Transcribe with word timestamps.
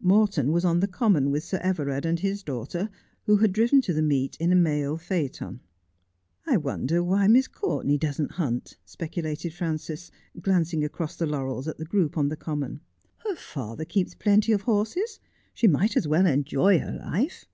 Morton 0.00 0.50
was 0.50 0.64
on 0.64 0.80
the 0.80 0.88
common 0.88 1.30
with 1.30 1.44
Sir 1.44 1.58
Everard 1.58 2.06
and 2.06 2.18
his 2.18 2.42
daughter, 2.42 2.88
who 3.26 3.36
had 3.36 3.52
driven 3.52 3.82
to 3.82 3.92
the 3.92 4.00
meet 4.00 4.34
in 4.40 4.50
a 4.50 4.54
mail 4.56 4.96
phaeton. 4.96 5.60
'I 6.46 6.56
wonder 6.56 7.02
why 7.04 7.26
Miss 7.26 7.46
Courtenay 7.48 7.98
doesn't 7.98 8.32
hunt,' 8.32 8.78
speculated 8.86 9.52
Frances, 9.52 10.10
glancing 10.40 10.84
across 10.84 11.16
the 11.16 11.26
laurels 11.26 11.68
at 11.68 11.76
the 11.76 11.84
group 11.84 12.16
on 12.16 12.30
the 12.30 12.34
common.' 12.38 12.80
Her 13.28 13.36
father 13.36 13.84
keeps 13.84 14.14
plenty 14.14 14.52
of 14.52 14.62
horses. 14.62 15.20
She 15.52 15.68
might 15.68 15.98
as 15.98 16.08
well 16.08 16.24
enjoy 16.24 16.78
her 16.78 16.92
life.' 17.06 17.44